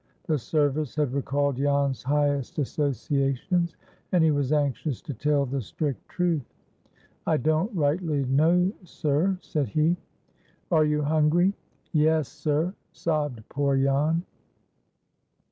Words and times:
The 0.25 0.39
service 0.39 0.95
had 0.95 1.13
recalled 1.13 1.57
Jan's 1.57 2.01
highest 2.01 2.57
associations, 2.57 3.75
and 4.11 4.23
he 4.23 4.31
was 4.31 4.51
anxious 4.51 4.99
to 5.03 5.13
tell 5.13 5.45
the 5.45 5.61
strict 5.61 6.09
truth. 6.09 6.41
"I 7.27 7.37
don't 7.37 7.71
rightly 7.75 8.25
know, 8.25 8.73
sir," 8.83 9.37
said 9.41 9.69
he. 9.69 9.95
"Are 10.71 10.85
you 10.85 11.03
hungry?" 11.03 11.53
"Yes, 11.91 12.29
sir," 12.29 12.73
sobbed 12.91 13.47
poor 13.47 13.77
Jan. 13.77 14.23